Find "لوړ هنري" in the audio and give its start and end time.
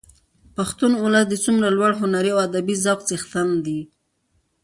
1.77-2.31